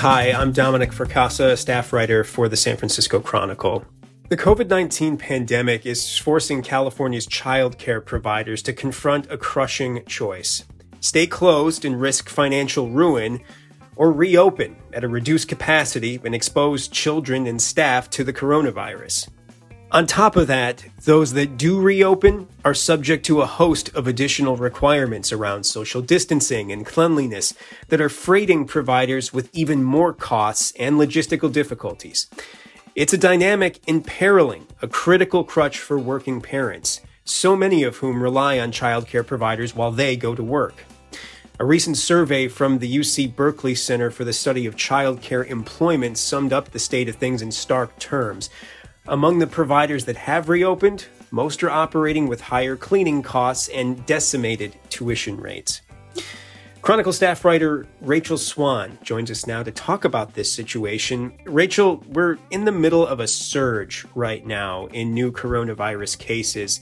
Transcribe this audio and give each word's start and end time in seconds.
Hi, 0.00 0.32
I'm 0.32 0.52
Dominic 0.52 0.92
Fracassa, 0.92 1.58
staff 1.58 1.92
writer 1.92 2.24
for 2.24 2.48
the 2.48 2.56
San 2.56 2.78
Francisco 2.78 3.20
Chronicle. 3.20 3.84
The 4.30 4.36
COVID 4.38 4.66
19 4.66 5.18
pandemic 5.18 5.84
is 5.84 6.16
forcing 6.16 6.62
California's 6.62 7.26
childcare 7.26 8.02
providers 8.02 8.62
to 8.62 8.72
confront 8.72 9.30
a 9.30 9.36
crushing 9.36 10.02
choice 10.06 10.64
stay 11.00 11.26
closed 11.26 11.84
and 11.84 12.00
risk 12.00 12.30
financial 12.30 12.88
ruin, 12.88 13.42
or 13.94 14.10
reopen 14.10 14.74
at 14.94 15.04
a 15.04 15.08
reduced 15.08 15.48
capacity 15.48 16.18
and 16.24 16.34
expose 16.34 16.88
children 16.88 17.46
and 17.46 17.60
staff 17.60 18.08
to 18.08 18.24
the 18.24 18.32
coronavirus. 18.32 19.28
On 19.92 20.06
top 20.06 20.36
of 20.36 20.46
that, 20.46 20.84
those 21.04 21.32
that 21.32 21.56
do 21.56 21.80
reopen 21.80 22.46
are 22.64 22.74
subject 22.74 23.26
to 23.26 23.40
a 23.40 23.46
host 23.46 23.88
of 23.96 24.06
additional 24.06 24.56
requirements 24.56 25.32
around 25.32 25.64
social 25.64 26.00
distancing 26.00 26.70
and 26.70 26.86
cleanliness 26.86 27.54
that 27.88 28.00
are 28.00 28.08
freighting 28.08 28.66
providers 28.66 29.32
with 29.32 29.50
even 29.52 29.82
more 29.82 30.12
costs 30.12 30.72
and 30.78 30.94
logistical 30.94 31.52
difficulties. 31.52 32.28
It's 32.94 33.12
a 33.12 33.18
dynamic 33.18 33.80
imperiling 33.88 34.68
a 34.80 34.86
critical 34.86 35.42
crutch 35.42 35.80
for 35.80 35.98
working 35.98 36.40
parents, 36.40 37.00
so 37.24 37.56
many 37.56 37.82
of 37.82 37.96
whom 37.96 38.22
rely 38.22 38.60
on 38.60 38.70
childcare 38.70 39.26
providers 39.26 39.74
while 39.74 39.90
they 39.90 40.16
go 40.16 40.36
to 40.36 40.42
work. 40.44 40.84
A 41.58 41.64
recent 41.64 41.96
survey 41.96 42.46
from 42.46 42.78
the 42.78 42.96
UC 42.96 43.34
Berkeley 43.34 43.74
Center 43.74 44.12
for 44.12 44.24
the 44.24 44.32
Study 44.32 44.66
of 44.66 44.76
Childcare 44.76 45.46
Employment 45.46 46.16
summed 46.16 46.52
up 46.52 46.70
the 46.70 46.78
state 46.78 47.08
of 47.08 47.16
things 47.16 47.42
in 47.42 47.50
stark 47.50 47.98
terms. 47.98 48.50
Among 49.10 49.40
the 49.40 49.48
providers 49.48 50.04
that 50.04 50.16
have 50.16 50.48
reopened, 50.48 51.06
most 51.32 51.64
are 51.64 51.70
operating 51.70 52.28
with 52.28 52.40
higher 52.40 52.76
cleaning 52.76 53.22
costs 53.22 53.66
and 53.66 54.06
decimated 54.06 54.76
tuition 54.88 55.36
rates. 55.36 55.82
Chronicle 56.80 57.12
staff 57.12 57.44
writer 57.44 57.88
Rachel 58.00 58.38
Swan 58.38 58.98
joins 59.02 59.28
us 59.28 59.48
now 59.48 59.64
to 59.64 59.72
talk 59.72 60.04
about 60.04 60.34
this 60.34 60.52
situation. 60.52 61.32
Rachel, 61.44 62.04
we're 62.06 62.38
in 62.52 62.66
the 62.66 62.70
middle 62.70 63.04
of 63.04 63.18
a 63.18 63.26
surge 63.26 64.06
right 64.14 64.46
now 64.46 64.86
in 64.86 65.12
new 65.12 65.32
coronavirus 65.32 66.16
cases, 66.20 66.80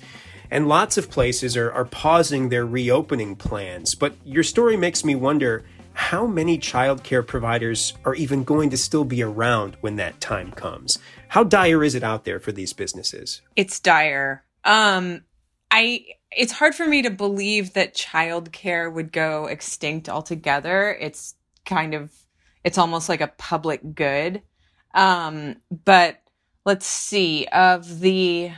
and 0.50 0.68
lots 0.68 0.98
of 0.98 1.10
places 1.10 1.56
are, 1.56 1.72
are 1.72 1.86
pausing 1.86 2.50
their 2.50 2.66
reopening 2.66 3.36
plans. 3.36 3.94
But 3.94 4.14
your 4.22 4.42
story 4.42 4.76
makes 4.76 5.02
me 5.02 5.14
wonder 5.14 5.64
how 6.08 6.26
many 6.26 6.56
childcare 6.56 7.26
providers 7.26 7.92
are 8.06 8.14
even 8.14 8.42
going 8.42 8.70
to 8.70 8.78
still 8.78 9.04
be 9.04 9.22
around 9.22 9.76
when 9.82 9.96
that 9.96 10.18
time 10.22 10.50
comes? 10.52 10.98
How 11.28 11.44
dire 11.44 11.84
is 11.84 11.94
it 11.94 12.02
out 12.02 12.24
there 12.24 12.40
for 12.40 12.50
these 12.50 12.72
businesses? 12.72 13.42
It's 13.56 13.78
dire. 13.78 14.42
Um, 14.64 15.24
I 15.70 16.06
it's 16.30 16.52
hard 16.52 16.74
for 16.74 16.86
me 16.86 17.02
to 17.02 17.10
believe 17.10 17.74
that 17.74 17.94
childcare 17.94 18.90
would 18.90 19.12
go 19.12 19.48
extinct 19.48 20.08
altogether. 20.08 20.96
It's 20.98 21.34
kind 21.66 21.92
of 21.92 22.10
it's 22.64 22.78
almost 22.78 23.10
like 23.10 23.20
a 23.20 23.34
public 23.36 23.94
good. 23.94 24.40
Um, 24.94 25.56
but 25.84 26.22
let's 26.64 26.86
see 26.86 27.46
of 27.52 28.00
the 28.00 28.52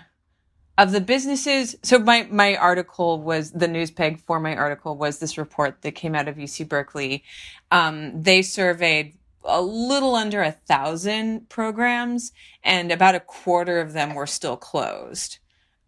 of 0.80 0.92
the 0.92 1.00
businesses 1.00 1.76
so 1.82 1.98
my 1.98 2.26
my 2.30 2.56
article 2.56 3.20
was 3.20 3.52
the 3.52 3.68
news 3.68 3.90
peg 3.90 4.18
for 4.20 4.40
my 4.40 4.56
article 4.56 4.96
was 4.96 5.18
this 5.18 5.38
report 5.38 5.82
that 5.82 5.92
came 5.92 6.14
out 6.14 6.28
of 6.28 6.36
uc 6.36 6.68
berkeley 6.68 7.22
um, 7.70 8.22
they 8.22 8.42
surveyed 8.42 9.14
a 9.44 9.62
little 9.62 10.14
under 10.14 10.42
a 10.42 10.52
thousand 10.52 11.48
programs 11.48 12.32
and 12.62 12.92
about 12.92 13.14
a 13.14 13.20
quarter 13.20 13.80
of 13.80 13.92
them 13.92 14.14
were 14.14 14.26
still 14.26 14.56
closed. 14.56 15.38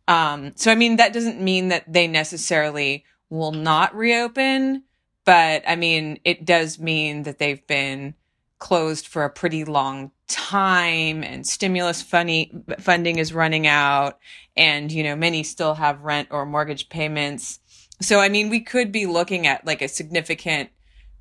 Um, 0.08 0.52
so, 0.56 0.70
I 0.70 0.74
mean, 0.74 0.96
that 0.96 1.12
doesn't 1.12 1.40
mean 1.40 1.68
that 1.68 1.90
they 1.90 2.06
necessarily 2.06 3.04
will 3.30 3.52
not 3.52 3.94
reopen, 3.94 4.84
but 5.24 5.62
I 5.66 5.76
mean, 5.76 6.18
it 6.24 6.44
does 6.44 6.78
mean 6.78 7.22
that 7.24 7.38
they've 7.38 7.64
been 7.66 8.14
closed 8.62 9.08
for 9.08 9.24
a 9.24 9.30
pretty 9.30 9.64
long 9.64 10.12
time 10.28 11.24
and 11.24 11.44
stimulus 11.44 12.00
funny, 12.00 12.52
funding 12.78 13.18
is 13.18 13.34
running 13.34 13.66
out 13.66 14.20
and, 14.56 14.92
you 14.92 15.02
know, 15.02 15.16
many 15.16 15.42
still 15.42 15.74
have 15.74 16.02
rent 16.02 16.28
or 16.30 16.46
mortgage 16.46 16.88
payments. 16.88 17.58
So, 18.00 18.20
I 18.20 18.28
mean, 18.28 18.50
we 18.50 18.60
could 18.60 18.92
be 18.92 19.06
looking 19.06 19.48
at 19.48 19.66
like 19.66 19.82
a 19.82 19.88
significant 19.88 20.70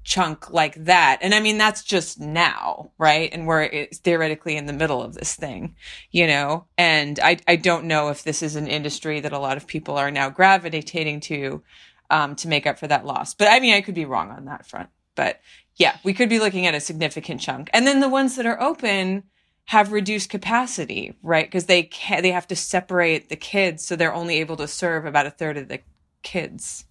chunk 0.04 0.52
like 0.52 0.76
that. 0.86 1.18
And 1.22 1.34
I 1.34 1.40
mean, 1.40 1.58
that's 1.58 1.82
just 1.82 2.20
now, 2.20 2.92
right? 3.00 3.28
And 3.34 3.48
we're 3.48 3.88
theoretically 3.92 4.56
in 4.56 4.68
the 4.68 4.74
middle 4.74 5.02
of 5.02 5.16
this 5.16 5.36
thing, 5.36 5.76
you 6.12 6.28
know? 6.28 6.66
And 6.78 7.20
I, 7.24 7.38
I 7.48 7.56
don't 7.56 7.86
know 7.86 8.10
if 8.10 8.22
this 8.22 8.44
is 8.44 8.56
an 8.56 8.68
industry 8.68 9.20
that 9.20 9.34
a 9.34 9.40
lot 9.40 9.58
of 9.58 9.66
people 9.66 9.98
are 9.98 10.12
now 10.12 10.30
gravitating 10.30 11.22
to, 11.22 11.64
um, 12.12 12.36
to 12.36 12.48
make 12.48 12.68
up 12.68 12.78
for 12.78 12.86
that 12.86 13.04
loss. 13.04 13.34
But 13.34 13.48
I 13.48 13.60
mean, 13.60 13.74
I 13.74 13.82
could 13.82 13.96
be 13.96 14.06
wrong 14.06 14.30
on 14.30 14.46
that 14.46 14.68
front. 14.68 14.90
But 15.16 15.42
yeah, 15.82 15.98
we 16.04 16.14
could 16.14 16.30
be 16.30 16.38
looking 16.38 16.68
at 16.68 16.76
a 16.76 16.80
significant 16.80 17.42
chunk. 17.42 17.68
And 17.74 17.88
then 17.88 18.02
the 18.02 18.08
ones 18.08 18.36
that 18.36 18.46
are 18.46 18.62
open 18.62 19.24
have 19.66 19.92
reduced 19.92 20.30
capacity, 20.30 21.18
right? 21.24 21.48
Because 21.48 21.66
they 21.66 21.82
can 21.82 22.22
they 22.22 22.32
have 22.32 22.48
to 22.50 22.56
separate 22.56 23.30
the 23.30 23.36
kids. 23.36 23.84
So 23.84 23.96
they're 23.96 24.14
only 24.14 24.38
able 24.38 24.58
to 24.58 24.68
serve 24.68 25.08
about 25.08 25.26
a 25.26 25.32
third 25.32 25.58
of 25.58 25.70
the 25.70 25.80
kids 26.22 26.86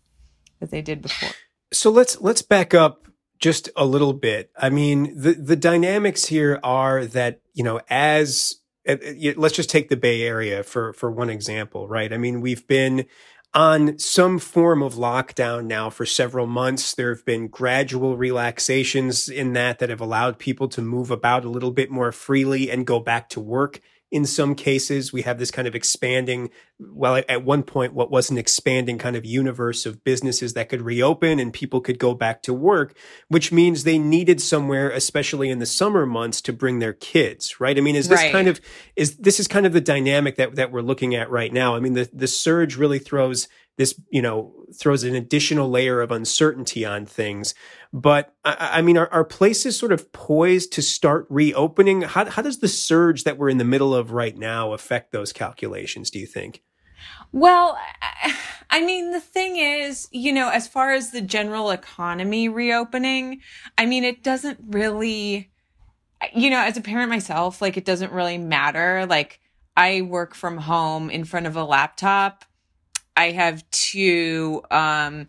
that 0.58 0.72
they 0.72 0.82
did 0.82 1.02
before. 1.02 1.30
So 1.72 1.88
let's 1.90 2.20
let's 2.20 2.42
back 2.42 2.74
up 2.74 3.06
just 3.38 3.70
a 3.76 3.84
little 3.86 4.12
bit. 4.12 4.50
I 4.56 4.70
mean, 4.70 5.14
the 5.16 5.34
the 5.34 5.56
dynamics 5.56 6.26
here 6.26 6.58
are 6.64 7.06
that 7.06 7.42
you 7.54 7.62
know 7.62 7.80
as 7.88 8.56
uh, 8.88 8.94
uh, 8.94 9.32
let's 9.36 9.54
just 9.54 9.70
take 9.70 9.88
the 9.88 9.96
Bay 9.96 10.22
Area 10.22 10.64
for 10.64 10.94
for 10.94 11.12
one 11.12 11.30
example, 11.30 11.86
right? 11.86 12.12
I 12.12 12.18
mean, 12.18 12.40
we've 12.40 12.66
been 12.66 13.06
on 13.52 13.98
some 13.98 14.38
form 14.38 14.82
of 14.82 14.94
lockdown 14.94 15.66
now 15.66 15.90
for 15.90 16.06
several 16.06 16.46
months. 16.46 16.94
There 16.94 17.14
have 17.14 17.24
been 17.24 17.48
gradual 17.48 18.16
relaxations 18.16 19.28
in 19.28 19.52
that 19.54 19.78
that 19.80 19.90
have 19.90 20.00
allowed 20.00 20.38
people 20.38 20.68
to 20.68 20.82
move 20.82 21.10
about 21.10 21.44
a 21.44 21.50
little 21.50 21.72
bit 21.72 21.90
more 21.90 22.12
freely 22.12 22.70
and 22.70 22.86
go 22.86 23.00
back 23.00 23.28
to 23.30 23.40
work 23.40 23.80
in 24.10 24.24
some 24.24 24.54
cases. 24.54 25.12
We 25.12 25.22
have 25.22 25.38
this 25.38 25.50
kind 25.50 25.68
of 25.68 25.74
expanding, 25.74 26.50
well, 26.78 27.22
at 27.28 27.44
one 27.44 27.62
point, 27.62 27.94
what 27.94 28.10
was 28.10 28.30
an 28.30 28.38
expanding 28.38 28.98
kind 28.98 29.16
of 29.16 29.24
universe 29.24 29.86
of 29.86 30.04
businesses 30.04 30.54
that 30.54 30.68
could 30.68 30.82
reopen 30.82 31.38
and 31.38 31.52
people 31.52 31.80
could 31.80 31.98
go 31.98 32.14
back 32.14 32.42
to 32.42 32.54
work, 32.54 32.96
which 33.28 33.52
means 33.52 33.84
they 33.84 33.98
needed 33.98 34.40
somewhere, 34.40 34.90
especially 34.90 35.50
in 35.50 35.58
the 35.58 35.66
summer 35.66 36.06
months, 36.06 36.40
to 36.42 36.52
bring 36.52 36.78
their 36.78 36.94
kids, 36.94 37.60
right? 37.60 37.76
I 37.76 37.80
mean, 37.80 37.96
is 37.96 38.08
this 38.08 38.20
right. 38.20 38.32
kind 38.32 38.48
of, 38.48 38.60
is 38.96 39.16
this 39.16 39.38
is 39.38 39.46
kind 39.48 39.66
of 39.66 39.72
the 39.72 39.80
dynamic 39.80 40.36
that, 40.36 40.56
that 40.56 40.72
we're 40.72 40.80
looking 40.80 41.14
at 41.14 41.30
right 41.30 41.52
now? 41.52 41.76
I 41.76 41.80
mean, 41.80 41.94
the, 41.94 42.08
the 42.12 42.28
surge 42.28 42.76
really 42.76 42.98
throws 42.98 43.48
this, 43.80 43.98
you 44.10 44.20
know, 44.20 44.52
throws 44.78 45.04
an 45.04 45.14
additional 45.14 45.70
layer 45.70 46.02
of 46.02 46.10
uncertainty 46.10 46.84
on 46.84 47.06
things. 47.06 47.54
But 47.94 48.34
I, 48.44 48.72
I 48.72 48.82
mean, 48.82 48.98
are, 48.98 49.08
are, 49.10 49.24
places 49.24 49.78
sort 49.78 49.90
of 49.90 50.12
poised 50.12 50.70
to 50.74 50.82
start 50.82 51.26
reopening? 51.30 52.02
How, 52.02 52.26
how 52.28 52.42
does 52.42 52.58
the 52.58 52.68
surge 52.68 53.24
that 53.24 53.38
we're 53.38 53.48
in 53.48 53.56
the 53.56 53.64
middle 53.64 53.94
of 53.94 54.12
right 54.12 54.36
now 54.36 54.74
affect 54.74 55.12
those 55.12 55.32
calculations, 55.32 56.10
do 56.10 56.18
you 56.18 56.26
think? 56.26 56.62
Well, 57.32 57.78
I 58.68 58.84
mean, 58.84 59.12
the 59.12 59.20
thing 59.20 59.56
is, 59.56 60.08
you 60.12 60.34
know, 60.34 60.50
as 60.50 60.68
far 60.68 60.92
as 60.92 61.10
the 61.10 61.22
general 61.22 61.70
economy 61.70 62.50
reopening, 62.50 63.40
I 63.78 63.86
mean, 63.86 64.04
it 64.04 64.22
doesn't 64.22 64.58
really, 64.62 65.50
you 66.34 66.50
know, 66.50 66.60
as 66.60 66.76
a 66.76 66.82
parent 66.82 67.08
myself, 67.08 67.62
like, 67.62 67.78
it 67.78 67.86
doesn't 67.86 68.12
really 68.12 68.36
matter. 68.36 69.06
Like, 69.06 69.40
I 69.74 70.02
work 70.02 70.34
from 70.34 70.58
home 70.58 71.08
in 71.08 71.24
front 71.24 71.46
of 71.46 71.56
a 71.56 71.64
laptop. 71.64 72.44
I 73.16 73.30
have 73.30 73.68
two 73.70 74.62
um, 74.70 75.28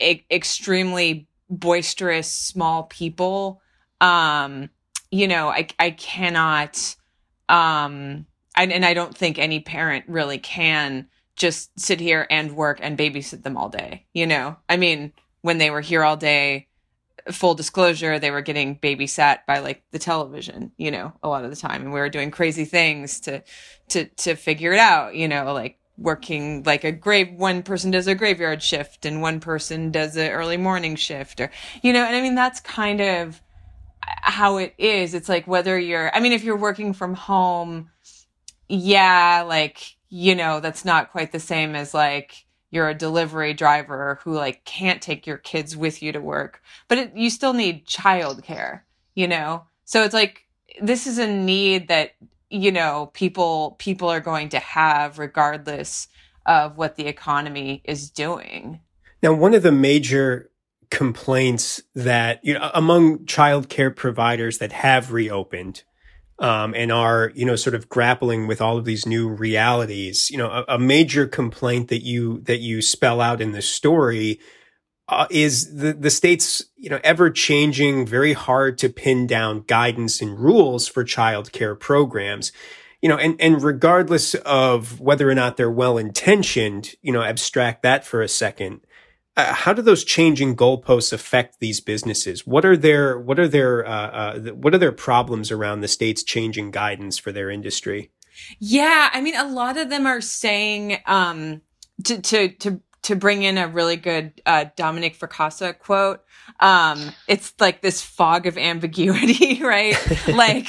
e- 0.00 0.24
extremely 0.30 1.28
boisterous 1.48 2.30
small 2.30 2.84
people. 2.84 3.60
Um 4.00 4.70
you 5.10 5.26
know 5.26 5.48
i 5.48 5.66
i 5.78 5.90
cannot 5.90 6.96
um 7.48 8.26
and 8.56 8.84
i 8.84 8.94
don't 8.94 9.16
think 9.16 9.38
any 9.38 9.60
parent 9.60 10.04
really 10.08 10.38
can 10.38 11.08
just 11.36 11.78
sit 11.78 12.00
here 12.00 12.26
and 12.30 12.54
work 12.54 12.78
and 12.82 12.98
babysit 12.98 13.42
them 13.42 13.56
all 13.56 13.68
day 13.68 14.06
you 14.12 14.26
know? 14.26 14.56
I 14.68 14.76
mean 14.76 15.12
when 15.42 15.58
they 15.58 15.70
were 15.70 15.80
here 15.80 16.04
all 16.04 16.16
day 16.16 16.68
full 17.30 17.54
disclosure 17.54 18.18
they 18.18 18.30
were 18.30 18.40
getting 18.40 18.78
babysat 18.78 19.40
by 19.46 19.58
like 19.58 19.82
the 19.90 19.98
television 19.98 20.72
you 20.76 20.90
know 20.90 21.12
a 21.22 21.28
lot 21.28 21.44
of 21.44 21.50
the 21.50 21.56
time. 21.56 21.82
And 21.82 21.92
we 21.92 22.00
were 22.00 22.08
doing 22.08 22.30
crazy 22.30 22.64
things 22.64 23.20
to 23.20 23.42
to 23.88 24.04
to 24.06 24.36
figure 24.36 24.72
it 24.72 24.78
out 24.78 25.14
you 25.14 25.28
know 25.28 25.52
like 25.52 25.78
working 26.00 26.62
like 26.64 26.82
a 26.82 26.92
grave 26.92 27.32
one 27.34 27.62
person 27.62 27.90
does 27.90 28.06
a 28.06 28.14
graveyard 28.14 28.62
shift 28.62 29.04
and 29.04 29.20
one 29.20 29.38
person 29.38 29.90
does 29.90 30.16
an 30.16 30.30
early 30.30 30.56
morning 30.56 30.96
shift 30.96 31.40
or 31.40 31.50
you 31.82 31.92
know 31.92 32.04
and 32.04 32.16
i 32.16 32.20
mean 32.20 32.34
that's 32.34 32.60
kind 32.60 33.00
of 33.00 33.40
how 34.22 34.56
it 34.56 34.74
is. 34.76 35.14
It's 35.14 35.28
like 35.28 35.46
whether 35.46 35.78
you're 35.78 36.14
i 36.14 36.20
mean 36.20 36.32
if 36.32 36.42
you're 36.42 36.56
working 36.56 36.92
from 36.92 37.14
home 37.14 37.90
yeah 38.68 39.44
like 39.46 39.96
you 40.08 40.34
know 40.34 40.60
that's 40.60 40.84
not 40.84 41.12
quite 41.12 41.32
the 41.32 41.40
same 41.40 41.74
as 41.74 41.94
like 41.94 42.46
you're 42.70 42.88
a 42.88 42.94
delivery 42.94 43.52
driver 43.52 44.18
who 44.24 44.32
like 44.32 44.64
can't 44.64 45.02
take 45.02 45.26
your 45.26 45.36
kids 45.36 45.76
with 45.76 46.02
you 46.02 46.12
to 46.12 46.20
work 46.20 46.62
but 46.88 46.98
it, 46.98 47.16
you 47.16 47.30
still 47.30 47.52
need 47.52 47.86
childcare 47.86 48.82
you 49.14 49.28
know? 49.28 49.64
So 49.84 50.02
it's 50.02 50.14
like 50.14 50.46
this 50.80 51.06
is 51.06 51.18
a 51.18 51.26
need 51.26 51.88
that 51.88 52.12
you 52.50 52.70
know 52.72 53.10
people 53.14 53.76
people 53.78 54.08
are 54.08 54.20
going 54.20 54.48
to 54.48 54.58
have 54.58 55.18
regardless 55.18 56.08
of 56.46 56.76
what 56.76 56.96
the 56.96 57.06
economy 57.06 57.80
is 57.84 58.10
doing 58.10 58.80
now 59.22 59.32
one 59.32 59.54
of 59.54 59.62
the 59.62 59.72
major 59.72 60.50
complaints 60.90 61.80
that 61.94 62.40
you 62.42 62.52
know 62.54 62.70
among 62.74 63.18
childcare 63.20 63.94
providers 63.94 64.58
that 64.58 64.72
have 64.72 65.12
reopened 65.12 65.84
um, 66.40 66.74
and 66.74 66.90
are 66.90 67.32
you 67.34 67.44
know 67.44 67.54
sort 67.54 67.74
of 67.74 67.88
grappling 67.88 68.46
with 68.46 68.60
all 68.60 68.78
of 68.78 68.84
these 68.84 69.06
new 69.06 69.28
realities. 69.28 70.30
You 70.30 70.38
know, 70.38 70.50
a, 70.50 70.64
a 70.74 70.78
major 70.78 71.26
complaint 71.26 71.88
that 71.88 72.02
you 72.02 72.40
that 72.42 72.60
you 72.60 72.82
spell 72.82 73.20
out 73.20 73.40
in 73.40 73.52
the 73.52 73.62
story 73.62 74.40
uh, 75.10 75.26
is 75.30 75.76
the 75.76 75.92
the 75.92 76.10
state's 76.10 76.64
you 76.76 76.88
know 76.88 77.00
ever 77.02 77.30
changing, 77.30 78.06
very 78.06 78.32
hard 78.32 78.78
to 78.78 78.88
pin 78.88 79.26
down 79.26 79.64
guidance 79.66 80.22
and 80.22 80.38
rules 80.38 80.86
for 80.88 81.04
childcare 81.04 81.78
programs. 81.78 82.52
You 83.02 83.08
know, 83.08 83.16
and 83.16 83.40
and 83.40 83.62
regardless 83.62 84.34
of 84.34 85.00
whether 85.00 85.28
or 85.28 85.34
not 85.34 85.56
they're 85.56 85.70
well 85.70 85.98
intentioned, 85.98 86.94
you 87.02 87.12
know, 87.12 87.22
abstract 87.22 87.82
that 87.82 88.04
for 88.04 88.22
a 88.22 88.28
second. 88.28 88.80
Uh, 89.36 89.54
how 89.54 89.72
do 89.72 89.80
those 89.80 90.04
changing 90.04 90.56
goalposts 90.56 91.12
affect 91.12 91.60
these 91.60 91.80
businesses? 91.80 92.46
What 92.46 92.64
are 92.64 92.76
their 92.76 93.18
what 93.18 93.38
are 93.38 93.48
their 93.48 93.86
uh, 93.86 93.90
uh, 93.90 94.38
what 94.52 94.74
are 94.74 94.78
their 94.78 94.92
problems 94.92 95.50
around 95.50 95.80
the 95.80 95.88
state's 95.88 96.22
changing 96.22 96.72
guidance 96.72 97.16
for 97.16 97.32
their 97.32 97.48
industry? 97.50 98.10
Yeah, 98.58 99.10
I 99.12 99.20
mean, 99.20 99.36
a 99.36 99.48
lot 99.48 99.76
of 99.76 99.88
them 99.88 100.06
are 100.06 100.20
saying 100.20 100.98
um, 101.06 101.62
to 102.04 102.20
to 102.20 102.48
to 102.48 102.80
to 103.02 103.16
bring 103.16 103.42
in 103.42 103.56
a 103.56 103.66
really 103.66 103.96
good 103.96 104.40
uh, 104.44 104.66
Dominic 104.76 105.18
Fracassa 105.18 105.78
quote. 105.78 106.22
Um, 106.58 107.12
it's 107.26 107.54
like 107.58 107.80
this 107.80 108.02
fog 108.02 108.46
of 108.46 108.58
ambiguity, 108.58 109.62
right? 109.62 109.96
like 110.28 110.68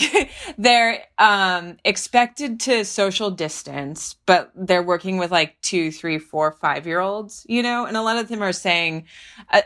they're 0.58 1.04
um, 1.18 1.78
expected 1.84 2.60
to 2.62 2.86
social 2.86 3.32
distance, 3.32 4.16
but 4.26 4.52
they're 4.56 4.84
working 4.84 5.18
with 5.18 5.32
like 5.32 5.60
two, 5.62 5.92
three, 5.92 6.20
four, 6.20 6.54
five 6.54 6.88
year 6.88 7.00
olds, 7.00 7.46
you 7.50 7.62
know, 7.62 7.86
and 7.86 7.98
a 7.98 8.02
lot 8.02 8.18
of 8.18 8.30
them 8.30 8.42
are 8.42 8.54
saying, 8.54 9.06
uh, 9.52 9.62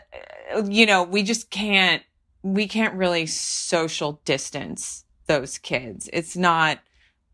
you 0.67 0.85
know, 0.85 1.03
we 1.03 1.21
just 1.21 1.51
can't, 1.51 2.01
we 2.41 2.67
can't 2.67 2.95
really 2.95 3.25
social 3.27 4.21
distance 4.25 5.03
those 5.27 5.57
kids. 5.57 6.09
It's 6.13 6.35
not 6.35 6.79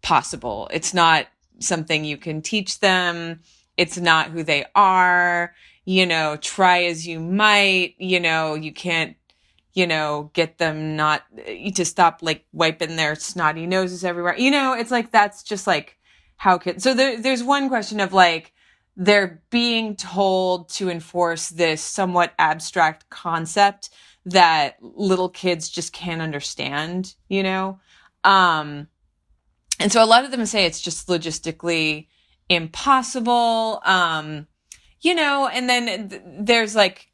possible. 0.01 0.69
It's 0.74 0.94
not 0.94 1.28
something 1.60 2.04
you 2.04 2.18
can 2.18 2.42
teach 2.42 2.80
them 2.80 3.42
it's 3.81 3.98
not 3.98 4.30
who 4.30 4.44
they 4.44 4.63
are. 4.75 5.56
You 5.86 6.06
know, 6.06 6.38
try 6.38 6.83
as 6.83 7.07
you 7.07 7.19
might, 7.19 7.95
you 7.98 8.19
know, 8.19 8.54
you 8.54 8.72
can't, 8.72 9.18
you 9.74 9.88
know, 9.88 10.30
get 10.33 10.60
them 10.60 10.95
not 10.95 11.24
to 11.75 11.83
stop 11.83 12.19
like 12.22 12.45
wiping 12.54 12.95
their 12.95 13.16
snotty 13.16 13.66
noses 13.66 14.06
everywhere. 14.06 14.38
You 14.38 14.51
know, 14.51 14.74
it's 14.74 14.92
like 14.92 15.12
that's 15.12 15.42
just 15.42 15.66
like 15.66 15.98
how 16.38 16.60
kids. 16.60 16.83
So 16.83 16.94
there, 16.94 17.19
there's 17.19 17.44
one 17.44 17.68
question 17.69 18.00
of 18.00 18.13
like, 18.13 18.54
they're 18.95 19.42
being 19.50 19.95
told 19.95 20.69
to 20.69 20.89
enforce 20.89 21.50
this 21.50 21.81
somewhat 21.81 22.33
abstract 22.38 23.10
concept 23.10 23.89
that 24.25 24.78
little 24.81 25.30
kids 25.30 25.68
just 25.69 25.94
can't 25.94 26.22
understand, 26.22 27.16
you 27.28 27.42
know? 27.42 27.80
Um, 28.24 28.88
and 29.80 29.92
so 29.92 30.04
a 30.04 30.06
lot 30.06 30.25
of 30.25 30.31
them 30.31 30.45
say 30.45 30.66
it's 30.66 30.81
just 30.81 31.07
logistically 31.07 32.07
impossible. 32.51 33.81
Um, 33.86 34.48
you 35.01 35.15
know, 35.15 35.48
and 35.48 35.69
then 35.69 36.09
th- 36.09 36.21
there's 36.25 36.75
like 36.75 37.09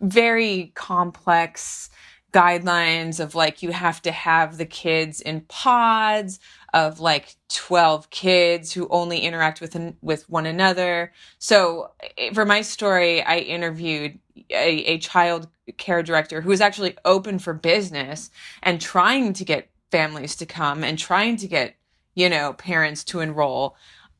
very 0.00 0.72
complex 0.74 1.90
guidelines 2.32 3.20
of 3.20 3.34
like 3.34 3.62
you 3.62 3.72
have 3.72 4.02
to 4.02 4.10
have 4.10 4.58
the 4.58 4.66
kids 4.66 5.20
in 5.20 5.40
pods 5.42 6.40
of 6.74 7.00
like 7.00 7.36
12 7.48 8.10
kids 8.10 8.72
who 8.72 8.88
only 8.88 9.20
interact 9.20 9.60
with 9.60 9.76
with 10.02 10.28
one 10.28 10.46
another. 10.46 11.12
So 11.38 11.92
for 12.34 12.44
my 12.44 12.62
story, 12.62 13.22
I 13.22 13.38
interviewed 13.38 14.18
a, 14.50 14.84
a 14.84 14.98
child 14.98 15.48
care 15.76 16.02
director 16.02 16.40
who 16.40 16.50
was 16.50 16.60
actually 16.60 16.96
open 17.04 17.38
for 17.38 17.54
business 17.54 18.30
and 18.62 18.80
trying 18.80 19.32
to 19.34 19.44
get 19.44 19.70
families 19.90 20.36
to 20.36 20.46
come 20.46 20.84
and 20.84 20.98
trying 20.98 21.36
to 21.36 21.48
get, 21.48 21.76
you 22.14 22.28
know, 22.28 22.52
parents 22.54 23.04
to 23.04 23.20
enroll 23.20 23.76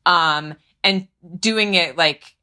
um, 0.09 0.55
and 0.83 1.07
doing 1.39 1.75
it 1.75 1.95
like 1.95 2.35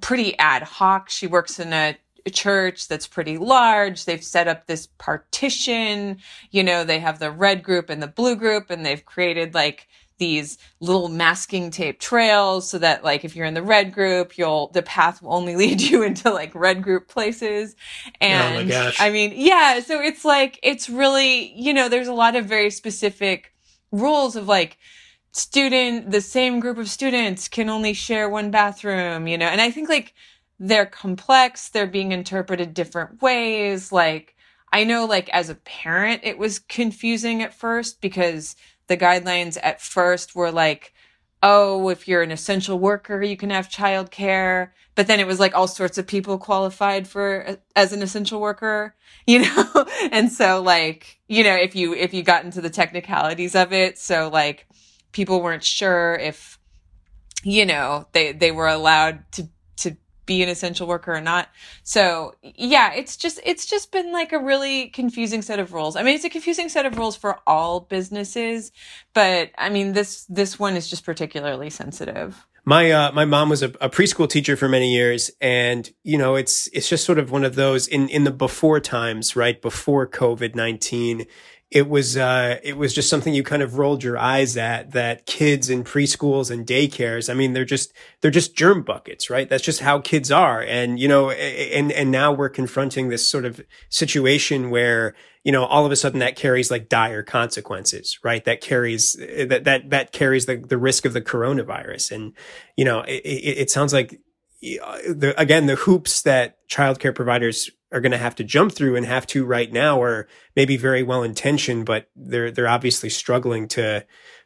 pretty 0.00 0.36
ad 0.38 0.62
hoc. 0.62 1.10
She 1.10 1.26
works 1.26 1.60
in 1.60 1.72
a 1.72 1.96
church 2.32 2.88
that's 2.88 3.06
pretty 3.06 3.36
large. 3.36 4.06
They've 4.06 4.24
set 4.24 4.48
up 4.48 4.66
this 4.66 4.88
partition. 4.98 6.18
You 6.50 6.64
know, 6.64 6.82
they 6.82 6.98
have 7.00 7.18
the 7.18 7.30
red 7.30 7.62
group 7.62 7.90
and 7.90 8.02
the 8.02 8.08
blue 8.08 8.36
group, 8.36 8.70
and 8.70 8.84
they've 8.84 9.04
created 9.04 9.54
like 9.54 9.86
these 10.16 10.56
little 10.80 11.08
masking 11.08 11.70
tape 11.70 12.00
trails 12.00 12.70
so 12.70 12.78
that 12.78 13.04
like 13.04 13.24
if 13.24 13.36
you're 13.36 13.44
in 13.44 13.54
the 13.54 13.62
red 13.62 13.92
group 13.92 14.38
you'll 14.38 14.68
the 14.68 14.82
path 14.82 15.20
will 15.20 15.34
only 15.34 15.56
lead 15.62 15.80
you 15.80 16.04
into 16.04 16.30
like 16.30 16.54
red 16.54 16.84
group 16.84 17.08
places 17.08 17.74
and 18.20 18.70
oh 18.70 18.92
i 19.00 19.10
mean 19.10 19.32
yeah 19.34 19.80
so 19.80 20.00
it's 20.00 20.24
like 20.24 20.56
it's 20.62 20.88
really 20.88 21.52
you 21.60 21.74
know 21.74 21.88
there's 21.88 22.06
a 22.06 22.14
lot 22.14 22.36
of 22.36 22.46
very 22.46 22.70
specific 22.70 23.52
rules 23.90 24.36
of 24.36 24.46
like 24.46 24.78
student, 25.34 26.12
the 26.12 26.20
same 26.20 26.60
group 26.60 26.78
of 26.78 26.88
students 26.88 27.48
can 27.48 27.68
only 27.68 27.92
share 27.92 28.28
one 28.28 28.50
bathroom, 28.50 29.26
you 29.26 29.36
know? 29.36 29.48
And 29.48 29.60
I 29.60 29.70
think 29.70 29.88
like 29.88 30.14
they're 30.60 30.86
complex, 30.86 31.68
they're 31.68 31.86
being 31.86 32.12
interpreted 32.12 32.72
different 32.72 33.20
ways. 33.20 33.90
Like, 33.90 34.36
I 34.72 34.84
know 34.84 35.04
like 35.04 35.28
as 35.30 35.50
a 35.50 35.56
parent, 35.56 36.20
it 36.24 36.38
was 36.38 36.60
confusing 36.60 37.42
at 37.42 37.52
first 37.52 38.00
because 38.00 38.54
the 38.86 38.96
guidelines 38.96 39.58
at 39.60 39.82
first 39.82 40.36
were 40.36 40.52
like, 40.52 40.94
oh, 41.42 41.88
if 41.88 42.06
you're 42.08 42.22
an 42.22 42.30
essential 42.30 42.78
worker, 42.78 43.22
you 43.22 43.36
can 43.36 43.50
have 43.50 43.68
childcare. 43.68 44.70
But 44.94 45.08
then 45.08 45.18
it 45.18 45.26
was 45.26 45.40
like 45.40 45.54
all 45.54 45.66
sorts 45.66 45.98
of 45.98 46.06
people 46.06 46.38
qualified 46.38 47.08
for 47.08 47.48
uh, 47.48 47.56
as 47.74 47.92
an 47.92 48.02
essential 48.02 48.40
worker, 48.40 48.94
you 49.26 49.40
know? 49.40 49.86
and 50.12 50.30
so 50.30 50.62
like, 50.62 51.18
you 51.28 51.42
know, 51.42 51.56
if 51.56 51.74
you, 51.74 51.92
if 51.92 52.14
you 52.14 52.22
got 52.22 52.44
into 52.44 52.60
the 52.60 52.70
technicalities 52.70 53.56
of 53.56 53.72
it, 53.72 53.98
so 53.98 54.28
like, 54.28 54.66
people 55.14 55.40
weren't 55.40 55.64
sure 55.64 56.16
if 56.16 56.58
you 57.42 57.64
know 57.64 58.06
they 58.12 58.32
they 58.32 58.50
were 58.50 58.68
allowed 58.68 59.20
to 59.32 59.48
to 59.76 59.96
be 60.26 60.42
an 60.42 60.48
essential 60.50 60.86
worker 60.86 61.14
or 61.14 61.20
not. 61.20 61.48
So 61.82 62.34
yeah, 62.42 62.92
it's 62.92 63.16
just 63.16 63.40
it's 63.44 63.64
just 63.64 63.90
been 63.92 64.12
like 64.12 64.32
a 64.32 64.38
really 64.38 64.88
confusing 64.88 65.40
set 65.40 65.58
of 65.58 65.72
rules. 65.72 65.96
I 65.96 66.02
mean, 66.02 66.14
it's 66.14 66.24
a 66.24 66.30
confusing 66.30 66.68
set 66.68 66.84
of 66.84 66.98
rules 66.98 67.16
for 67.16 67.38
all 67.46 67.80
businesses, 67.80 68.72
but 69.14 69.50
I 69.56 69.70
mean 69.70 69.94
this 69.94 70.26
this 70.26 70.58
one 70.58 70.76
is 70.76 70.90
just 70.90 71.04
particularly 71.04 71.70
sensitive. 71.70 72.46
My 72.66 72.90
uh, 72.90 73.12
my 73.12 73.26
mom 73.26 73.50
was 73.50 73.62
a, 73.62 73.68
a 73.80 73.90
preschool 73.90 74.28
teacher 74.28 74.56
for 74.56 74.70
many 74.70 74.94
years, 74.94 75.30
and 75.40 75.90
you 76.02 76.16
know 76.16 76.34
it's 76.34 76.66
it's 76.68 76.88
just 76.88 77.04
sort 77.04 77.18
of 77.18 77.30
one 77.30 77.44
of 77.44 77.56
those 77.56 77.86
in 77.86 78.08
in 78.08 78.24
the 78.24 78.30
before 78.30 78.80
times, 78.80 79.36
right 79.36 79.60
before 79.60 80.06
COVID 80.06 80.54
nineteen 80.54 81.26
it 81.74 81.88
was 81.88 82.16
uh, 82.16 82.58
it 82.62 82.78
was 82.78 82.94
just 82.94 83.10
something 83.10 83.34
you 83.34 83.42
kind 83.42 83.62
of 83.62 83.76
rolled 83.76 84.02
your 84.02 84.16
eyes 84.16 84.56
at 84.56 84.92
that 84.92 85.26
kids 85.26 85.68
in 85.68 85.84
preschools 85.84 86.50
and 86.50 86.66
daycares 86.66 87.28
i 87.28 87.34
mean 87.34 87.52
they're 87.52 87.64
just 87.64 87.92
they're 88.20 88.30
just 88.30 88.56
germ 88.56 88.82
buckets 88.82 89.28
right? 89.30 89.48
That's 89.48 89.62
just 89.62 89.80
how 89.80 89.98
kids 89.98 90.30
are. 90.30 90.62
And 90.62 90.98
you 90.98 91.08
know 91.08 91.30
and 91.30 91.90
and 91.92 92.10
now 92.10 92.32
we're 92.32 92.48
confronting 92.48 93.08
this 93.08 93.26
sort 93.26 93.44
of 93.44 93.60
situation 93.88 94.70
where 94.70 95.14
you 95.42 95.52
know 95.52 95.64
all 95.64 95.84
of 95.84 95.92
a 95.92 95.96
sudden 95.96 96.20
that 96.20 96.36
carries 96.36 96.70
like 96.70 96.88
dire 96.88 97.22
consequences 97.22 98.18
right? 98.22 98.44
That 98.44 98.60
carries 98.60 99.14
that 99.14 99.64
that 99.64 99.90
that 99.90 100.12
carries 100.12 100.46
the 100.46 100.56
the 100.56 100.78
risk 100.78 101.04
of 101.04 101.12
the 101.12 101.20
coronavirus. 101.20 102.12
And 102.12 102.32
you 102.76 102.84
know 102.84 103.00
it, 103.00 103.22
it, 103.24 103.58
it 103.58 103.70
sounds 103.70 103.92
like 103.92 104.20
the, 104.62 105.34
again 105.36 105.66
the 105.66 105.76
hoops 105.76 106.22
that 106.22 106.56
childcare 106.68 107.14
providers 107.14 107.70
are 107.94 108.00
going 108.00 108.12
to 108.12 108.18
have 108.18 108.34
to 108.34 108.44
jump 108.44 108.72
through 108.72 108.96
and 108.96 109.06
have 109.06 109.26
to 109.28 109.44
right 109.44 109.72
now 109.72 110.02
are 110.02 110.26
maybe 110.56 110.76
very 110.76 111.02
well 111.02 111.22
intentioned, 111.22 111.86
but 111.86 112.10
they're 112.16 112.50
they're 112.50 112.68
obviously 112.68 113.08
struggling 113.08 113.68
to 113.68 114.04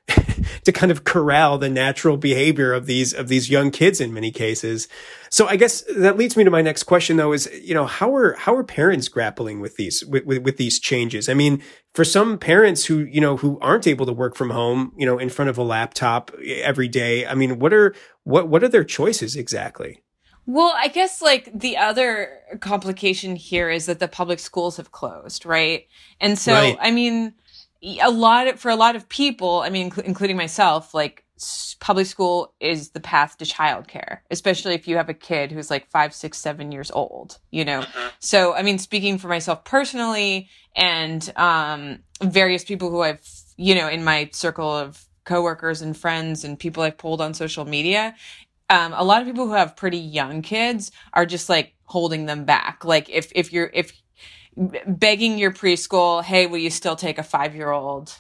to 0.64 0.72
kind 0.72 0.92
of 0.92 1.04
corral 1.04 1.58
the 1.58 1.68
natural 1.68 2.16
behavior 2.16 2.72
of 2.72 2.86
these 2.86 3.12
of 3.12 3.28
these 3.28 3.50
young 3.50 3.70
kids 3.70 4.00
in 4.00 4.12
many 4.12 4.30
cases. 4.30 4.86
So 5.30 5.46
I 5.46 5.56
guess 5.56 5.82
that 5.96 6.16
leads 6.16 6.36
me 6.36 6.44
to 6.44 6.50
my 6.50 6.62
next 6.62 6.84
question 6.84 7.16
though 7.16 7.32
is 7.32 7.50
you 7.62 7.74
know 7.74 7.86
how 7.86 8.14
are 8.14 8.34
how 8.34 8.54
are 8.54 8.64
parents 8.64 9.08
grappling 9.08 9.60
with 9.60 9.76
these 9.76 10.04
with, 10.04 10.24
with, 10.24 10.42
with 10.42 10.56
these 10.58 10.78
changes? 10.78 11.28
I 11.28 11.34
mean, 11.34 11.62
for 11.94 12.04
some 12.04 12.38
parents 12.38 12.84
who 12.84 12.98
you 13.00 13.20
know 13.20 13.38
who 13.38 13.58
aren't 13.60 13.86
able 13.86 14.06
to 14.06 14.12
work 14.12 14.36
from 14.36 14.50
home, 14.50 14.92
you 14.96 15.06
know, 15.06 15.18
in 15.18 15.30
front 15.30 15.48
of 15.48 15.58
a 15.58 15.62
laptop 15.62 16.30
every 16.46 16.88
day, 16.88 17.26
I 17.26 17.34
mean, 17.34 17.58
what 17.58 17.72
are 17.72 17.94
what 18.24 18.48
what 18.48 18.62
are 18.62 18.68
their 18.68 18.84
choices 18.84 19.36
exactly? 19.36 20.02
Well, 20.48 20.72
I 20.74 20.88
guess 20.88 21.20
like 21.20 21.50
the 21.52 21.76
other 21.76 22.30
complication 22.60 23.36
here 23.36 23.68
is 23.68 23.84
that 23.84 23.98
the 23.98 24.08
public 24.08 24.38
schools 24.38 24.78
have 24.78 24.92
closed, 24.92 25.44
right? 25.44 25.86
And 26.22 26.38
so, 26.38 26.54
right. 26.54 26.78
I 26.80 26.90
mean, 26.90 27.34
a 27.82 28.10
lot 28.10 28.48
of, 28.48 28.58
for 28.58 28.70
a 28.70 28.74
lot 28.74 28.96
of 28.96 29.10
people, 29.10 29.60
I 29.60 29.68
mean, 29.68 29.92
including 30.02 30.38
myself, 30.38 30.94
like 30.94 31.26
public 31.80 32.06
school 32.06 32.54
is 32.60 32.90
the 32.90 33.00
path 33.00 33.36
to 33.36 33.44
childcare, 33.44 34.20
especially 34.30 34.72
if 34.72 34.88
you 34.88 34.96
have 34.96 35.10
a 35.10 35.14
kid 35.14 35.52
who's 35.52 35.70
like 35.70 35.86
five, 35.90 36.14
six, 36.14 36.38
seven 36.38 36.72
years 36.72 36.90
old, 36.90 37.38
you 37.50 37.66
know? 37.66 37.80
Uh-huh. 37.80 38.10
So, 38.18 38.54
I 38.54 38.62
mean, 38.62 38.78
speaking 38.78 39.18
for 39.18 39.28
myself 39.28 39.64
personally 39.64 40.48
and, 40.74 41.30
um, 41.36 41.98
various 42.22 42.64
people 42.64 42.88
who 42.88 43.02
I've, 43.02 43.20
you 43.58 43.74
know, 43.74 43.86
in 43.86 44.02
my 44.02 44.30
circle 44.32 44.74
of 44.74 45.04
coworkers 45.26 45.82
and 45.82 45.94
friends 45.94 46.42
and 46.42 46.58
people 46.58 46.82
I've 46.82 46.96
pulled 46.96 47.20
on 47.20 47.34
social 47.34 47.66
media, 47.66 48.14
um, 48.70 48.92
a 48.96 49.04
lot 49.04 49.20
of 49.20 49.26
people 49.26 49.46
who 49.46 49.54
have 49.54 49.76
pretty 49.76 49.98
young 49.98 50.42
kids 50.42 50.90
are 51.12 51.26
just 51.26 51.48
like 51.48 51.74
holding 51.84 52.26
them 52.26 52.44
back. 52.44 52.84
Like 52.84 53.08
if 53.10 53.32
if 53.34 53.52
you're 53.52 53.70
if 53.72 53.92
begging 54.86 55.38
your 55.38 55.52
preschool, 55.52 56.22
hey, 56.22 56.46
will 56.46 56.58
you 56.58 56.70
still 56.70 56.96
take 56.96 57.18
a 57.18 57.22
five 57.22 57.54
year 57.54 57.70
old? 57.70 58.14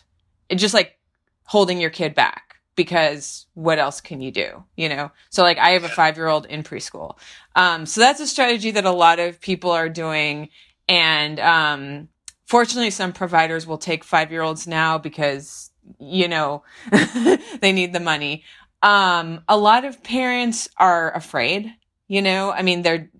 It's 0.48 0.60
just 0.60 0.74
like 0.74 0.98
holding 1.44 1.80
your 1.80 1.90
kid 1.90 2.14
back 2.14 2.56
because 2.76 3.46
what 3.54 3.78
else 3.78 4.00
can 4.00 4.20
you 4.20 4.30
do? 4.30 4.64
You 4.76 4.88
know? 4.88 5.10
So 5.30 5.42
like 5.42 5.58
I 5.58 5.70
have 5.70 5.84
a 5.84 5.88
five 5.88 6.16
year 6.16 6.28
old 6.28 6.46
in 6.46 6.62
preschool. 6.62 7.18
Um, 7.56 7.86
so 7.86 8.00
that's 8.00 8.20
a 8.20 8.26
strategy 8.26 8.70
that 8.70 8.84
a 8.84 8.92
lot 8.92 9.18
of 9.18 9.40
people 9.40 9.70
are 9.72 9.88
doing. 9.88 10.50
And, 10.88 11.40
um, 11.40 12.08
fortunately 12.46 12.90
some 12.90 13.12
providers 13.12 13.66
will 13.66 13.78
take 13.78 14.04
five 14.04 14.30
year 14.30 14.42
olds 14.42 14.66
now 14.66 14.96
because, 14.96 15.70
you 15.98 16.28
know, 16.28 16.62
they 17.60 17.72
need 17.72 17.92
the 17.92 18.00
money. 18.00 18.44
Um, 18.82 19.42
a 19.48 19.56
lot 19.56 19.84
of 19.84 20.02
parents 20.02 20.68
are 20.76 21.12
afraid 21.14 21.74
you 22.08 22.22
know? 22.22 22.50
I 22.50 22.62
mean 22.62 22.82
they're 22.82 23.10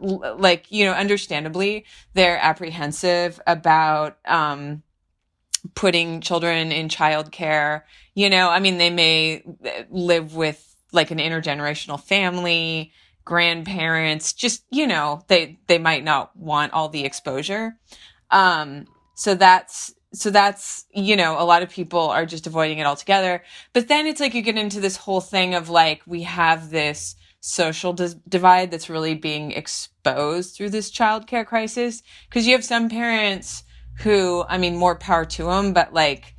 like 0.00 0.72
you 0.72 0.86
know 0.86 0.92
understandably 0.92 1.84
they're 2.14 2.38
apprehensive 2.38 3.38
about 3.46 4.18
um 4.24 4.82
putting 5.74 6.20
children 6.20 6.72
in 6.72 6.88
childcare. 6.88 7.82
You 8.14 8.30
know 8.30 8.48
i 8.48 8.58
mean 8.58 8.78
they 8.78 8.90
may 8.90 9.44
live 9.90 10.34
with 10.34 10.64
like 10.92 11.10
an 11.10 11.18
intergenerational 11.18 12.02
family 12.02 12.92
grandparents 13.24 14.32
just 14.32 14.64
you 14.70 14.86
know 14.86 15.22
they 15.28 15.58
they 15.66 15.78
might 15.78 16.02
not 16.02 16.34
want 16.34 16.72
all 16.72 16.88
the 16.88 17.04
exposure. 17.04 17.76
Um 18.30 18.86
so 19.14 19.34
that's 19.34 19.94
so 20.12 20.30
that's 20.30 20.86
you 20.90 21.16
know 21.16 21.40
a 21.40 21.44
lot 21.44 21.62
of 21.62 21.68
people 21.68 22.00
are 22.00 22.26
just 22.26 22.46
avoiding 22.46 22.78
it 22.78 22.86
altogether 22.86 23.42
but 23.72 23.88
then 23.88 24.06
it's 24.06 24.20
like 24.20 24.34
you 24.34 24.42
get 24.42 24.56
into 24.56 24.80
this 24.80 24.96
whole 24.96 25.20
thing 25.20 25.54
of 25.54 25.68
like 25.68 26.02
we 26.06 26.22
have 26.22 26.70
this 26.70 27.16
social 27.40 27.92
dis- 27.92 28.16
divide 28.28 28.70
that's 28.70 28.90
really 28.90 29.14
being 29.14 29.52
exposed 29.52 30.56
through 30.56 30.70
this 30.70 30.90
childcare 30.90 31.46
crisis. 31.46 32.02
Because 32.28 32.46
you 32.46 32.52
have 32.52 32.64
some 32.64 32.88
parents 32.88 33.64
who, 34.00 34.44
I 34.48 34.58
mean, 34.58 34.76
more 34.76 34.96
power 34.96 35.24
to 35.24 35.44
them, 35.44 35.72
but 35.72 35.92
like 35.92 36.34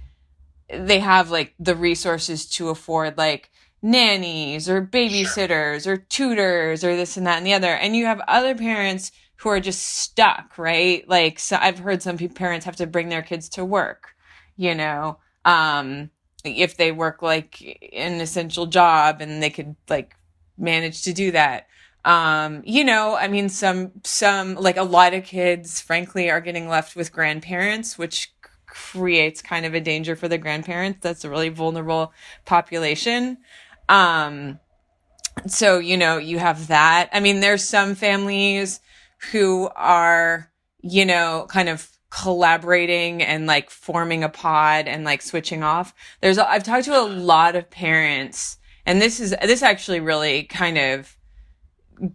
they 0.72 1.00
have 1.00 1.32
like 1.32 1.54
the 1.60 1.76
resources 1.76 2.48
to 2.48 2.70
afford 2.70 3.18
like 3.18 3.50
nannies 3.82 4.70
or 4.70 4.86
babysitters 4.86 5.88
or 5.88 5.98
tutors 5.98 6.84
or 6.84 6.96
this 6.96 7.18
and 7.18 7.26
that 7.28 7.38
and 7.38 7.46
the 7.46 7.54
other. 7.54 7.74
And 7.74 7.96
you 7.96 8.06
have 8.06 8.22
other 8.28 8.56
parents 8.56 9.12
who 9.40 9.50
are 9.50 9.60
just 9.60 9.82
stuck, 9.82 10.58
right? 10.58 11.08
Like, 11.08 11.40
so 11.40 11.58
I've 11.60 11.80
heard 11.80 12.02
some 12.02 12.18
parents 12.18 12.66
have 12.66 12.76
to 12.78 12.86
bring 12.86 13.08
their 13.08 13.22
kids 13.22 13.48
to 13.50 13.64
work, 13.64 14.16
you 14.58 14.76
know, 14.76 15.18
um, 15.46 16.10
if 16.44 16.76
they 16.76 16.92
work 16.92 17.22
like 17.22 17.80
an 17.94 18.20
essential 18.20 18.66
job 18.66 19.22
and 19.22 19.42
they 19.42 19.50
could 19.50 19.78
like 19.88 20.16
manage 20.58 21.04
to 21.04 21.14
do 21.14 21.32
that. 21.32 21.68
Um, 22.04 22.64
you 22.66 22.84
know, 22.84 23.16
I 23.16 23.30
mean, 23.30 23.48
some, 23.48 23.92
some, 24.04 24.56
like 24.56 24.78
a 24.78 24.84
lot 24.84 25.14
of 25.14 25.24
kids, 25.24 25.80
frankly, 25.80 26.30
are 26.30 26.42
getting 26.42 26.68
left 26.68 26.98
with 26.98 27.14
grandparents, 27.14 27.98
which 27.98 28.34
creates 28.66 29.42
kind 29.42 29.66
of 29.66 29.74
a 29.74 29.80
danger 29.80 30.18
for 30.18 30.28
the 30.28 30.38
grandparents. 30.38 31.00
That's 31.02 31.24
a 31.24 31.30
really 31.30 31.50
vulnerable 31.50 32.12
population. 32.46 33.38
Um, 33.88 34.60
so, 35.48 35.80
you 35.80 35.96
know, 35.96 36.18
you 36.18 36.40
have 36.40 36.68
that. 36.68 37.10
I 37.14 37.22
mean, 37.22 37.40
there's 37.40 37.64
some 37.64 37.96
families 37.96 38.82
who 39.32 39.70
are, 39.76 40.52
you 40.82 41.06
know, 41.06 41.46
kind 41.50 41.70
of 41.70 41.90
collaborating 42.10 43.22
and 43.22 43.46
like 43.46 43.70
forming 43.70 44.24
a 44.24 44.30
pod 44.30 44.88
and 44.88 45.04
like 45.04 45.22
switching 45.22 45.64
off. 45.64 45.94
There's, 46.22 46.38
I've 46.38 46.64
talked 46.64 46.86
to 46.86 47.00
a 47.00 47.06
lot 47.06 47.56
of 47.56 47.70
parents 47.70 48.58
and 48.90 49.00
this 49.00 49.20
is 49.20 49.36
this 49.44 49.62
actually 49.62 50.00
really 50.00 50.44
kind 50.44 50.80
of 50.80 51.16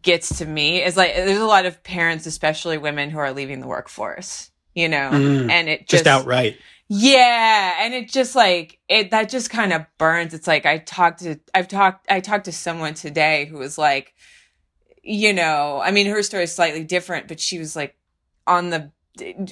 gets 0.02 0.38
to 0.38 0.46
me 0.46 0.82
is 0.82 0.96
like 0.96 1.14
there's 1.14 1.38
a 1.38 1.46
lot 1.46 1.66
of 1.66 1.82
parents 1.84 2.26
especially 2.26 2.78
women 2.78 3.11
who 3.11 3.18
are 3.18 3.32
leaving 3.32 3.61
the 3.61 3.66
workforce 3.66 4.50
you 4.75 4.88
know? 4.88 5.11
Mm, 5.12 5.50
and 5.50 5.68
it 5.68 5.80
just, 5.80 6.04
just 6.04 6.06
outright. 6.08 6.58
Yeah 6.88 7.76
and 7.80 7.94
it 7.94 8.11
just 8.11 8.34
like 8.34 8.80
it 8.88 9.12
that 9.12 9.28
just 9.28 9.50
kind 9.50 9.73
of 9.73 9.87
burns. 9.99 10.34
It's 10.34 10.49
like 10.49 10.66
i 10.66 10.78
talked 10.78 11.20
to 11.20 11.38
i've 11.54 11.68
talked 11.68 12.06
i 12.11 12.20
talked 12.20 12.46
to 12.46 12.52
someone 12.52 12.94
today 12.94 13.46
who 13.46 13.56
was 13.56 13.78
like 13.78 14.14
you 15.04 15.32
know 15.32 15.80
i 15.84 15.90
mean 15.90 16.06
her 16.06 16.23
story 16.23 16.44
is 16.44 16.54
slightly 16.54 16.82
different 16.82 17.28
but 17.28 17.38
she 17.38 17.58
was 17.58 17.76
like 17.76 17.96
on 18.46 18.70
the 18.70 18.90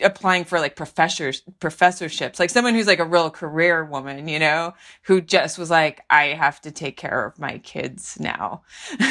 applying 0.02 0.44
for 0.44 0.58
like 0.58 0.74
professors 0.74 1.42
professorships 1.60 2.40
like 2.40 2.50
someone 2.50 2.74
who's 2.74 2.88
like 2.88 2.98
a 2.98 3.04
real 3.04 3.30
career 3.30 3.84
woman 3.84 4.26
you 4.26 4.38
know 4.38 4.74
who 5.02 5.20
just 5.20 5.56
was 5.56 5.70
like 5.70 6.00
i 6.10 6.28
have 6.28 6.60
to 6.60 6.72
take 6.72 6.96
care 6.96 7.26
of 7.26 7.38
my 7.38 7.58
kids 7.58 8.18
now. 8.18 8.62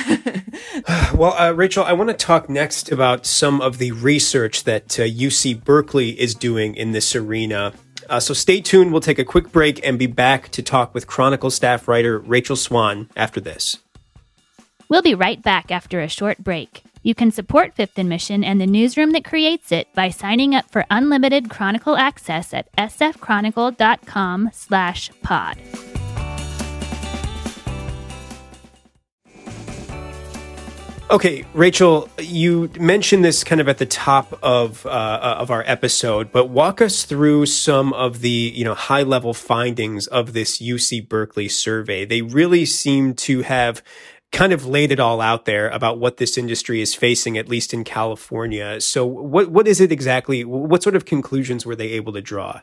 Well 1.15 1.33
uh, 1.33 1.51
rachel 1.51 1.85
i 1.85 1.93
want 1.93 2.09
to 2.09 2.15
talk 2.15 2.49
next 2.49 2.91
about 2.91 3.25
some 3.25 3.61
of 3.61 3.77
the 3.77 3.93
research 3.93 4.65
that 4.65 4.99
uh, 4.99 5.03
uc 5.03 5.63
berkeley 5.63 6.19
is 6.19 6.35
doing 6.35 6.75
in 6.75 6.91
this 6.91 7.15
arena. 7.15 7.73
Uh, 8.09 8.19
so 8.19 8.33
stay 8.33 8.59
tuned. 8.59 8.91
We'll 8.91 8.99
take 8.99 9.19
a 9.19 9.23
quick 9.23 9.51
break 9.53 9.85
and 9.85 9.97
be 9.97 10.07
back 10.07 10.49
to 10.49 10.61
talk 10.61 10.93
with 10.93 11.07
chronicle 11.07 11.51
staff 11.51 11.87
writer 11.87 12.19
rachel 12.19 12.57
swan 12.57 13.09
after 13.15 13.39
this 13.39 13.77
we'll 14.91 15.01
be 15.01 15.15
right 15.15 15.41
back 15.41 15.71
after 15.71 16.01
a 16.01 16.07
short 16.07 16.37
break 16.43 16.83
you 17.03 17.15
can 17.15 17.31
support 17.31 17.73
Fifth 17.73 17.97
and 17.97 18.07
Mission 18.07 18.43
and 18.43 18.61
the 18.61 18.67
newsroom 18.67 19.11
that 19.11 19.23
creates 19.23 19.71
it 19.71 19.87
by 19.95 20.09
signing 20.09 20.53
up 20.53 20.69
for 20.69 20.85
unlimited 20.91 21.49
Chronicle 21.49 21.97
access 21.97 22.53
at 22.53 22.71
sfchronicle.com 22.73 24.51
slash 24.53 25.09
pod. 25.23 25.57
Okay, 31.09 31.43
Rachel, 31.53 32.07
you 32.19 32.69
mentioned 32.79 33.25
this 33.25 33.43
kind 33.43 33.59
of 33.59 33.67
at 33.67 33.79
the 33.79 33.85
top 33.85 34.39
of 34.41 34.85
uh, 34.85 35.35
of 35.39 35.51
our 35.51 35.63
episode, 35.67 36.31
but 36.31 36.45
walk 36.45 36.81
us 36.81 37.03
through 37.03 37.47
some 37.47 37.91
of 37.91 38.21
the 38.21 38.29
you 38.29 38.63
know 38.63 38.75
high 38.75 39.03
level 39.03 39.33
findings 39.33 40.07
of 40.07 40.31
this 40.31 40.61
UC 40.61 41.09
Berkeley 41.09 41.49
survey. 41.49 42.05
They 42.05 42.21
really 42.21 42.63
seem 42.63 43.13
to 43.15 43.41
have 43.41 43.83
kind 44.31 44.53
of 44.53 44.65
laid 44.65 44.91
it 44.91 44.99
all 44.99 45.19
out 45.21 45.45
there 45.45 45.69
about 45.69 45.99
what 45.99 46.17
this 46.17 46.37
industry 46.37 46.81
is 46.81 46.95
facing, 46.95 47.37
at 47.37 47.49
least 47.49 47.73
in 47.73 47.83
California. 47.83 48.79
So, 48.81 49.05
what 49.05 49.51
what 49.51 49.67
is 49.67 49.81
it 49.81 49.91
exactly? 49.91 50.43
What 50.43 50.83
sort 50.83 50.95
of 50.95 51.05
conclusions 51.05 51.65
were 51.65 51.75
they 51.75 51.89
able 51.89 52.13
to 52.13 52.21
draw? 52.21 52.61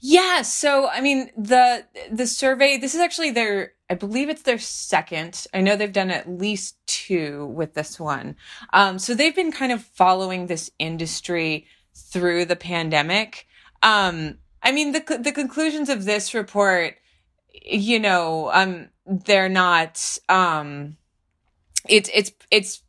Yeah, 0.00 0.42
so 0.42 0.88
I 0.88 1.00
mean 1.00 1.30
the 1.36 1.84
the 2.10 2.26
survey. 2.26 2.78
This 2.78 2.94
is 2.94 3.00
actually 3.00 3.30
their, 3.30 3.72
I 3.90 3.94
believe 3.94 4.28
it's 4.28 4.42
their 4.42 4.58
second. 4.58 5.46
I 5.52 5.60
know 5.60 5.76
they've 5.76 5.92
done 5.92 6.10
at 6.10 6.28
least 6.28 6.76
two 6.86 7.46
with 7.46 7.74
this 7.74 7.98
one. 7.98 8.36
Um, 8.72 8.98
so 8.98 9.14
they've 9.14 9.34
been 9.34 9.52
kind 9.52 9.72
of 9.72 9.82
following 9.82 10.46
this 10.46 10.70
industry 10.78 11.66
through 11.94 12.44
the 12.44 12.56
pandemic. 12.56 13.46
Um, 13.82 14.38
I 14.62 14.72
mean 14.72 14.92
the 14.92 15.18
the 15.20 15.32
conclusions 15.32 15.88
of 15.88 16.04
this 16.04 16.32
report, 16.32 16.96
you 17.64 17.98
know, 17.98 18.50
um, 18.52 18.90
they're 19.08 19.48
not 19.48 20.18
um 20.28 20.96
it's 21.88 22.10
it's 22.12 22.32
it's 22.50 22.82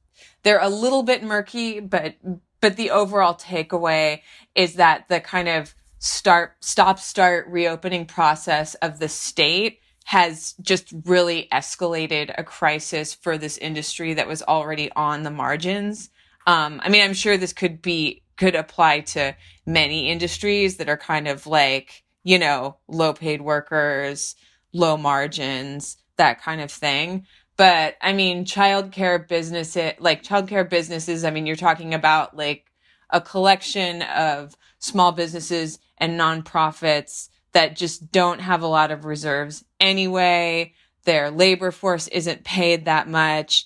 they're 0.44 0.62
a 0.62 0.70
little 0.70 1.04
bit 1.04 1.24
murky 1.24 1.80
but 1.80 2.16
but 2.62 2.76
the 2.76 2.92
overall 2.92 3.34
takeaway 3.34 4.22
is 4.54 4.76
that 4.76 5.08
the 5.08 5.20
kind 5.22 5.48
of 5.48 5.74
start 6.00 6.56
stop 6.60 7.00
start 7.00 7.48
reopening 7.48 8.06
process 8.06 8.76
of 8.76 9.00
the 9.00 9.10
state 9.10 9.80
has 10.06 10.56
just 10.62 10.94
really 11.06 11.48
escalated 11.54 12.34
a 12.38 12.44
crisis 12.44 13.14
for 13.14 13.38
this 13.38 13.58
industry 13.60 14.14
that 14.16 14.28
was 14.28 14.42
already 14.42 14.92
on 14.94 15.24
the 15.24 15.32
margins. 15.32 16.10
Um, 16.48 16.82
i 16.84 16.90
mean 16.90 17.04
i'm 17.04 17.14
sure 17.14 17.38
this 17.38 17.54
could 17.54 17.82
be 17.82 18.24
could 18.38 18.56
apply 18.56 19.02
to 19.02 19.36
many 19.66 20.10
industries 20.10 20.78
that 20.78 20.90
are 20.90 20.98
kind 20.98 21.28
of 21.28 21.46
like 21.48 22.04
you 22.24 22.40
know 22.40 22.78
low 22.88 23.14
paid 23.14 23.42
workers 23.42 24.36
low 24.74 24.98
margins 24.98 25.98
that 26.20 26.42
kind 26.42 26.62
of 26.62 26.72
thing. 26.72 27.26
But 27.58 27.96
I 28.02 28.14
mean, 28.14 28.46
childcare 28.46 29.28
business, 29.28 29.76
like 30.00 30.24
childcare 30.24 30.70
businesses, 30.70 31.26
I 31.26 31.32
mean, 31.32 31.46
you're 31.46 31.58
talking 31.58 31.94
about 31.94 32.38
like 32.38 32.72
a 33.10 33.20
collection 33.20 34.04
of 34.04 34.56
small 34.78 35.12
businesses 35.12 35.80
and 35.98 36.18
nonprofits 36.18 37.30
that 37.52 37.76
just 37.76 38.12
don't 38.12 38.40
have 38.40 38.62
a 38.62 38.68
lot 38.68 38.92
of 38.92 39.04
reserves 39.04 39.66
anyway. 39.80 40.74
Their 41.04 41.32
labor 41.32 41.72
force 41.72 42.08
isn't 42.08 42.46
paid 42.46 42.86
that 42.86 43.10
much. 43.10 43.66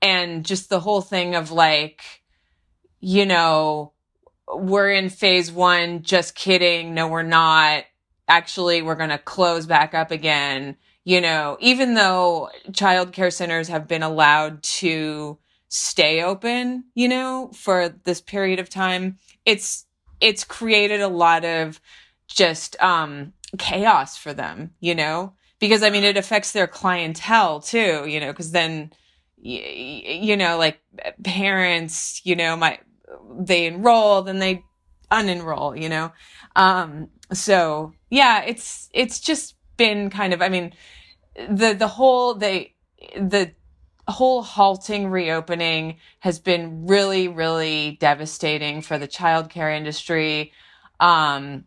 And 0.00 0.44
just 0.44 0.70
the 0.70 0.80
whole 0.80 1.00
thing 1.00 1.34
of 1.34 1.50
like, 1.50 2.22
you 3.00 3.26
know, 3.26 3.92
we're 4.48 4.92
in 4.92 5.10
phase 5.10 5.50
one, 5.50 6.02
just 6.02 6.34
kidding. 6.34 6.94
No, 6.94 7.08
we're 7.08 7.22
not. 7.22 7.84
Actually, 8.28 8.82
we're 8.82 8.94
going 8.94 9.10
to 9.10 9.18
close 9.18 9.66
back 9.66 9.92
up 9.92 10.10
again 10.10 10.76
you 11.06 11.20
know, 11.20 11.56
even 11.60 11.94
though 11.94 12.50
child 12.72 13.12
care 13.12 13.30
centers 13.30 13.68
have 13.68 13.86
been 13.86 14.02
allowed 14.02 14.60
to 14.64 15.38
stay 15.68 16.20
open, 16.20 16.82
you 16.96 17.08
know, 17.08 17.52
for 17.54 17.88
this 18.02 18.20
period 18.20 18.58
of 18.58 18.68
time, 18.68 19.16
it's 19.44 19.86
it's 20.20 20.42
created 20.42 21.00
a 21.00 21.06
lot 21.06 21.44
of 21.44 21.80
just 22.26 22.74
um 22.82 23.32
chaos 23.56 24.16
for 24.16 24.34
them, 24.34 24.72
you 24.80 24.96
know? 24.96 25.32
Because 25.60 25.84
I 25.84 25.90
mean 25.90 26.02
it 26.02 26.16
affects 26.16 26.50
their 26.50 26.66
clientele 26.66 27.60
too, 27.60 28.04
you 28.08 28.18
know, 28.18 28.32
cuz 28.32 28.50
then 28.50 28.90
you 29.36 30.36
know, 30.36 30.58
like 30.58 30.80
parents, 31.22 32.20
you 32.24 32.34
know, 32.34 32.56
my, 32.56 32.80
they 33.38 33.66
enroll, 33.66 34.22
then 34.22 34.40
they 34.40 34.64
unenroll, 35.12 35.80
you 35.80 35.88
know? 35.88 36.10
Um, 36.56 37.10
so 37.32 37.92
yeah, 38.10 38.42
it's, 38.42 38.88
it's 38.92 39.20
just 39.20 39.54
been 39.76 40.10
kind 40.10 40.32
of, 40.32 40.42
I 40.42 40.48
mean, 40.48 40.72
the, 41.48 41.74
the 41.74 41.88
whole, 41.88 42.34
they, 42.34 42.74
the 43.16 43.52
whole 44.08 44.42
halting 44.42 45.08
reopening 45.08 45.98
has 46.20 46.38
been 46.38 46.86
really, 46.86 47.28
really 47.28 47.96
devastating 48.00 48.82
for 48.82 48.98
the 48.98 49.08
childcare 49.08 49.76
industry. 49.76 50.52
Um, 51.00 51.64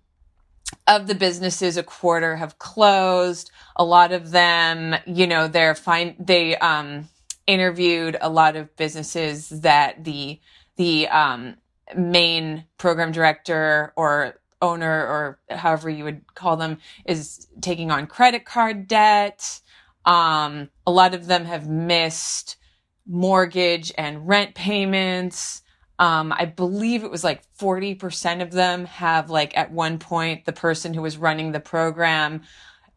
of 0.88 1.08
the 1.08 1.16
businesses, 1.16 1.78
a 1.78 1.84
quarter 1.84 2.36
have 2.36 2.60
closed. 2.60 3.52
A 3.76 3.84
lot 3.84 4.12
of 4.12 4.32
them, 4.32 4.96
you 5.08 5.26
know, 5.28 5.48
they're 5.48 5.76
fine. 5.76 6.16
They, 6.20 6.56
um, 6.58 7.10
interviewed 7.50 8.16
a 8.22 8.30
lot 8.30 8.56
of 8.56 8.76
businesses 8.76 9.50
that 9.50 10.04
the 10.04 10.40
the 10.76 11.08
um, 11.08 11.56
main 11.98 12.64
program 12.78 13.12
director 13.12 13.92
or 13.96 14.40
owner 14.62 14.90
or 14.90 15.40
however 15.50 15.90
you 15.90 16.04
would 16.04 16.22
call 16.36 16.58
them 16.58 16.78
is 17.06 17.48
taking 17.62 17.92
on 17.92 18.08
credit 18.08 18.46
card 18.46 18.88
debt. 18.88 19.62
Um, 20.06 20.70
a 20.86 20.92
lot 20.92 21.14
of 21.14 21.28
them 21.28 21.46
have 21.46 21.68
missed 21.68 22.58
mortgage 23.06 23.92
and 23.98 24.28
rent 24.28 24.56
payments. 24.56 25.62
Um, 25.98 26.34
I 26.36 26.46
believe 26.46 27.04
it 27.04 27.12
was 27.12 27.24
like 27.24 27.44
40% 27.58 28.42
of 28.42 28.52
them 28.52 28.86
have 28.86 29.30
like 29.30 29.58
at 29.58 29.72
one 29.72 30.00
point 30.00 30.46
the 30.46 30.54
person 30.54 30.94
who 30.94 31.02
was 31.02 31.18
running 31.18 31.52
the 31.52 31.60
program 31.60 32.44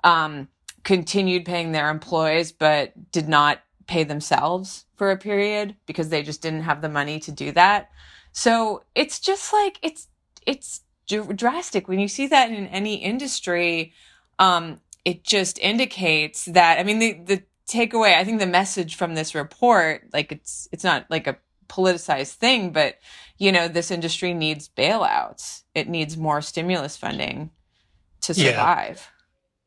um, 0.04 0.48
continued 0.84 1.44
paying 1.44 1.72
their 1.72 1.90
employees 1.90 2.52
but 2.52 2.92
did 3.10 3.28
not 3.28 3.60
pay 3.86 4.04
themselves 4.04 4.84
for 4.96 5.10
a 5.10 5.16
period 5.16 5.76
because 5.86 6.08
they 6.08 6.22
just 6.22 6.42
didn't 6.42 6.62
have 6.62 6.80
the 6.80 6.88
money 6.88 7.18
to 7.20 7.32
do 7.32 7.52
that. 7.52 7.90
So 8.32 8.84
it's 8.94 9.20
just 9.20 9.52
like 9.52 9.78
it's 9.82 10.08
it's 10.46 10.80
drastic 11.06 11.88
when 11.88 11.98
you 11.98 12.08
see 12.08 12.26
that 12.28 12.50
in 12.50 12.66
any 12.68 12.96
industry. 12.96 13.92
Um, 14.38 14.80
it 15.04 15.24
just 15.24 15.58
indicates 15.58 16.46
that. 16.46 16.78
I 16.78 16.84
mean, 16.84 16.98
the 16.98 17.12
the 17.12 17.42
takeaway. 17.68 18.14
I 18.14 18.24
think 18.24 18.40
the 18.40 18.46
message 18.46 18.96
from 18.96 19.14
this 19.14 19.34
report, 19.34 20.08
like 20.12 20.32
it's 20.32 20.68
it's 20.72 20.84
not 20.84 21.06
like 21.10 21.26
a 21.26 21.36
politicized 21.68 22.34
thing, 22.34 22.70
but 22.70 22.96
you 23.38 23.50
know, 23.50 23.68
this 23.68 23.90
industry 23.90 24.34
needs 24.34 24.68
bailouts. 24.68 25.62
It 25.74 25.88
needs 25.88 26.16
more 26.16 26.40
stimulus 26.40 26.96
funding 26.96 27.50
to 28.22 28.34
survive. 28.34 29.10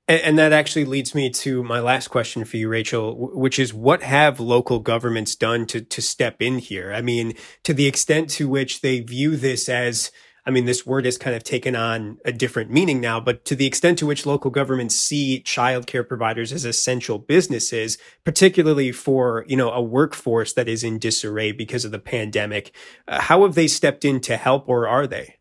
And, 0.07 0.21
and, 0.21 0.39
that 0.39 0.53
actually 0.53 0.85
leads 0.85 1.15
me 1.15 1.31
to 1.31 1.63
my 1.63 1.79
last 1.79 2.09
question 2.09 2.45
for 2.45 2.57
you, 2.57 2.69
Rachel, 2.69 3.31
which 3.33 3.57
is 3.57 3.73
what 3.73 4.03
have 4.03 4.39
local 4.39 4.79
governments 4.79 5.35
done 5.35 5.65
to, 5.67 5.81
to 5.81 6.01
step 6.01 6.41
in 6.41 6.59
here? 6.59 6.93
I 6.93 7.01
mean, 7.01 7.33
to 7.63 7.73
the 7.73 7.87
extent 7.87 8.29
to 8.31 8.47
which 8.47 8.81
they 8.81 8.99
view 8.99 9.35
this 9.35 9.67
as, 9.67 10.11
I 10.45 10.51
mean, 10.51 10.65
this 10.65 10.85
word 10.85 11.05
has 11.05 11.17
kind 11.17 11.35
of 11.35 11.43
taken 11.43 11.75
on 11.75 12.19
a 12.23 12.31
different 12.31 12.69
meaning 12.69 13.01
now, 13.01 13.19
but 13.19 13.45
to 13.45 13.55
the 13.55 13.65
extent 13.65 13.97
to 13.99 14.05
which 14.05 14.25
local 14.25 14.51
governments 14.51 14.95
see 14.95 15.41
childcare 15.43 16.07
providers 16.07 16.51
as 16.53 16.65
essential 16.65 17.17
businesses, 17.17 17.97
particularly 18.23 18.91
for, 18.91 19.43
you 19.47 19.57
know, 19.57 19.71
a 19.71 19.81
workforce 19.81 20.53
that 20.53 20.69
is 20.69 20.83
in 20.83 20.99
disarray 20.99 21.51
because 21.51 21.83
of 21.83 21.91
the 21.91 21.99
pandemic, 21.99 22.75
uh, 23.07 23.21
how 23.21 23.43
have 23.43 23.55
they 23.55 23.67
stepped 23.67 24.05
in 24.05 24.19
to 24.21 24.37
help 24.37 24.69
or 24.69 24.87
are 24.87 25.07
they? 25.07 25.37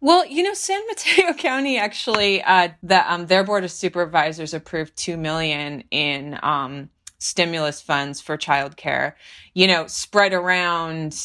Well, 0.00 0.24
you 0.24 0.42
know, 0.42 0.54
San 0.54 0.80
Mateo 0.86 1.32
County 1.36 1.76
actually, 1.76 2.42
uh, 2.42 2.68
the, 2.82 3.12
um, 3.12 3.26
their 3.26 3.44
board 3.44 3.64
of 3.64 3.70
supervisors 3.70 4.54
approved 4.54 4.96
two 4.96 5.16
million 5.16 5.84
in 5.90 6.38
um, 6.42 6.88
stimulus 7.18 7.82
funds 7.82 8.20
for 8.20 8.38
childcare. 8.38 9.14
You 9.54 9.66
know, 9.66 9.86
spread 9.88 10.32
around, 10.32 11.20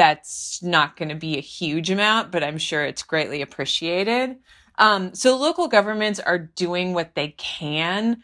that's 0.00 0.62
not 0.62 0.96
going 0.96 1.10
to 1.10 1.14
be 1.14 1.36
a 1.36 1.42
huge 1.42 1.90
amount, 1.90 2.32
but 2.32 2.42
I'm 2.42 2.56
sure 2.56 2.82
it's 2.82 3.02
greatly 3.02 3.42
appreciated. 3.42 4.38
Um, 4.78 5.14
so 5.14 5.36
local 5.36 5.68
governments 5.68 6.18
are 6.18 6.38
doing 6.38 6.94
what 6.94 7.14
they 7.14 7.34
can. 7.36 8.22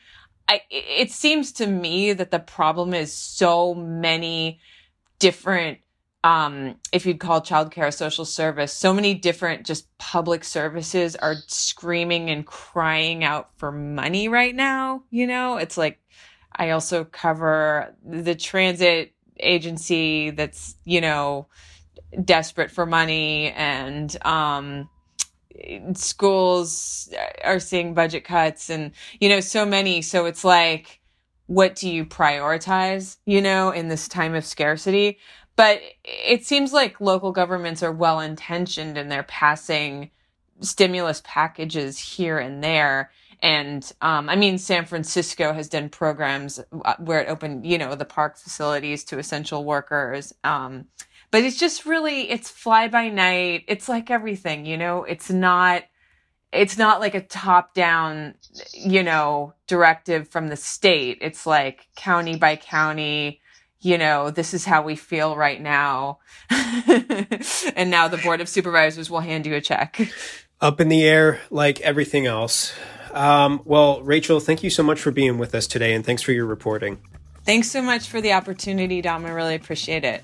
I, 0.49 0.63
it 0.71 1.11
seems 1.11 1.53
to 1.53 1.67
me 1.67 2.15
that 2.15 2.31
the 2.31 2.39
problem 2.39 2.95
is 2.95 3.13
so 3.13 3.75
many 3.75 4.59
different 5.19 5.81
um, 6.25 6.77
if 6.93 7.05
you'd 7.05 7.21
call 7.21 7.43
childcare 7.43 7.89
a 7.89 7.93
social 7.93 8.25
service, 8.25 8.73
so 8.73 8.95
many 8.95 9.13
different 9.13 9.67
just 9.67 9.87
public 9.99 10.45
services 10.45 11.15
are 11.15 11.37
screaming 11.47 12.31
and 12.31 12.47
crying 12.47 13.23
out 13.23 13.51
for 13.59 13.71
money 13.71 14.29
right 14.29 14.55
now. 14.55 15.03
You 15.11 15.27
know, 15.27 15.59
it's 15.59 15.77
like 15.77 16.01
I 16.57 16.71
also 16.71 17.05
cover 17.05 17.95
the 18.03 18.35
transit 18.35 19.13
agency 19.41 20.31
that's, 20.31 20.77
you 20.85 21.01
know, 21.01 21.47
desperate 22.25 22.71
for 22.71 22.87
money 22.87 23.53
and, 23.53 24.17
um, 24.25 24.89
schools 25.95 27.13
are 27.45 27.61
seeing 27.61 27.95
budget 27.95 28.25
cuts 28.25 28.71
and, 28.71 28.93
you 29.21 29.29
know, 29.29 29.41
so 29.41 29.65
many. 29.65 30.03
So 30.03 30.27
it's 30.27 30.45
like, 30.45 31.01
what 31.47 31.77
do 31.77 31.89
you 31.89 32.05
prioritize, 32.05 33.17
you 33.25 33.41
know, 33.41 33.71
in 33.71 33.89
this 33.89 34.09
time 34.09 34.35
of 34.35 34.45
scarcity? 34.45 35.19
But 35.55 35.81
it 36.05 36.45
seems 36.45 36.73
like 36.73 37.01
local 37.01 37.33
governments 37.33 37.83
are 37.83 37.93
well 37.93 38.21
intentioned 38.21 38.99
and 38.99 39.11
they're 39.11 39.23
passing 39.23 40.11
stimulus 40.61 41.23
packages 41.25 41.99
here 41.99 42.39
and 42.39 42.63
there. 42.63 43.11
And 43.43 43.91
um, 44.01 44.29
I 44.29 44.37
mean, 44.37 44.59
San 44.59 44.87
Francisco 44.87 45.53
has 45.53 45.69
done 45.69 45.89
programs 45.89 46.61
uh, 46.85 46.95
where 46.99 47.21
it 47.21 47.29
opened, 47.29 47.67
you 47.67 47.79
know, 47.79 47.95
the 47.95 48.05
park 48.05 48.39
facilities 48.39 49.05
to 49.05 49.19
essential 49.19 49.65
workers. 49.65 50.33
Um, 50.45 50.87
but 51.31 51.43
it's 51.43 51.59
just 51.59 51.87
really, 51.87 52.31
it's 52.31 52.51
fly 52.51 52.89
by 52.89 53.09
night. 53.09 53.65
It's 53.69 53.89
like 53.89 54.11
everything, 54.11 54.65
you 54.65 54.77
know, 54.77 55.05
it's 55.05 55.31
not, 55.31 55.85
it's 56.53 56.79
not 56.79 57.01
like 57.01 57.15
a 57.15 57.21
top 57.21 57.75
down, 57.75 58.35
you 58.73 59.03
know, 59.03 59.53
directive 59.67 60.29
from 60.29 60.49
the 60.49 60.57
state. 60.57 61.19
It's 61.21 61.47
like 61.47 61.89
county 61.97 62.37
by 62.37 62.57
county 62.57 63.41
you 63.81 63.99
know, 63.99 64.31
this 64.31 64.53
is 64.53 64.65
how 64.65 64.83
we 64.83 64.97
feel 64.97 65.37
right 65.37 65.61
now. 65.61 66.19
and 66.51 67.91
now 67.91 68.09
the 68.09 68.19
board 68.23 68.41
of 68.41 68.49
supervisors 68.49 69.11
will 69.11 69.21
hand 69.21 69.47
you 69.47 69.55
a 69.55 69.61
check. 69.61 70.13
Up 70.61 70.81
in 70.81 70.89
the 70.89 71.05
air 71.05 71.41
like 71.51 71.81
everything 71.83 72.27
else. 72.27 72.73
Um, 73.17 73.63
well, 73.65 74.03
Rachel, 74.03 74.41
thank 74.41 74.63
you 74.63 74.69
so 74.69 74.83
much 74.83 75.01
for 75.01 75.11
being 75.11 75.39
with 75.39 75.55
us 75.55 75.67
today 75.67 75.95
and 75.95 76.05
thanks 76.05 76.21
for 76.23 76.33
your 76.33 76.45
reporting. 76.45 76.99
Thanks 77.45 77.71
so 77.71 77.81
much 77.81 78.09
for 78.09 78.21
the 78.21 78.35
opportunity, 78.35 79.01
Dom. 79.01 79.25
I 79.25 79.31
really 79.31 79.55
appreciate 79.55 80.05
it. 80.05 80.23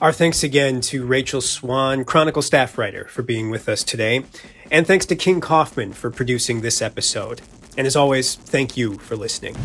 Our 0.00 0.12
thanks 0.12 0.42
again 0.44 0.80
to 0.82 1.04
Rachel 1.04 1.40
Swan, 1.40 2.04
Chronicle 2.04 2.42
staff 2.42 2.78
writer, 2.78 3.06
for 3.08 3.22
being 3.22 3.50
with 3.50 3.68
us 3.68 3.82
today. 3.82 4.24
And 4.70 4.86
thanks 4.86 5.04
to 5.06 5.16
King 5.16 5.40
Kaufman 5.40 5.92
for 5.92 6.10
producing 6.10 6.60
this 6.60 6.80
episode. 6.80 7.42
And 7.76 7.86
as 7.86 7.96
always, 7.96 8.36
thank 8.36 8.76
you 8.76 8.96
for 8.98 9.16
listening. 9.16 9.56